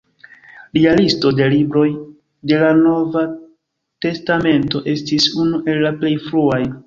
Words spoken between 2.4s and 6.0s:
de la Nova testamento estis unu el la